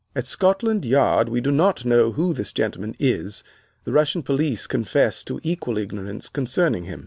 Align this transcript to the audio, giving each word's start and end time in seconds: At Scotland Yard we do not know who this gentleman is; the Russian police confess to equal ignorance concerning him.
At 0.15 0.25
Scotland 0.25 0.83
Yard 0.83 1.29
we 1.29 1.41
do 1.41 1.51
not 1.51 1.85
know 1.85 2.13
who 2.13 2.33
this 2.33 2.51
gentleman 2.53 2.95
is; 2.97 3.43
the 3.83 3.91
Russian 3.91 4.23
police 4.23 4.65
confess 4.65 5.23
to 5.25 5.39
equal 5.43 5.77
ignorance 5.77 6.27
concerning 6.27 6.85
him. 6.85 6.99